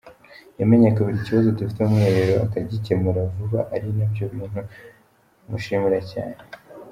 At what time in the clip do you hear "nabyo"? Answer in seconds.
3.97-4.23